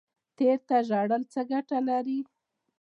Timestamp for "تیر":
0.37-0.59